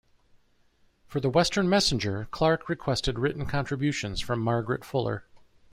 [1.05, 5.25] For the "Western Messenger", Clarke requested written contributions from Margaret Fuller.